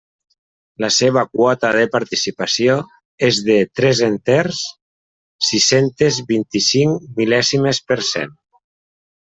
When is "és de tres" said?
3.29-4.01